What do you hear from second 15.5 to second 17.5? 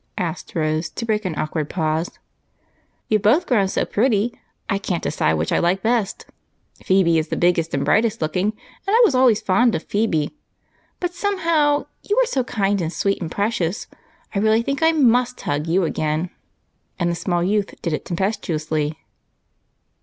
you again," and the small